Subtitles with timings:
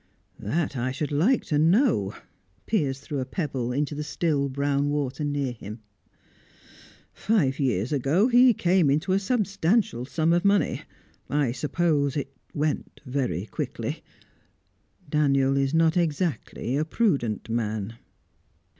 [0.39, 2.15] "That I should like to know."
[2.65, 5.79] Piers threw a pebble into the still, brown water near him.
[7.13, 10.81] "Five years ago, he came into a substantial sum of money.
[11.29, 14.03] I suppose it went very quickly.
[15.07, 17.97] Daniel is not exactly a prudent man."